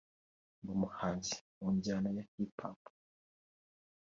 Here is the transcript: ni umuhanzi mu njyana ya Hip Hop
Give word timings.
ni 0.61 0.69
umuhanzi 0.75 1.35
mu 1.57 1.67
njyana 1.75 2.09
ya 2.17 2.23
Hip 2.33 2.55
Hop 2.63 2.79